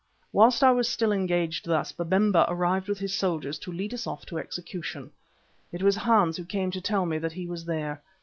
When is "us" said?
3.93-4.07